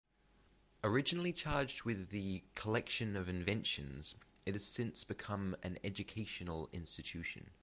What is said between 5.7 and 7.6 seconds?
educational institution.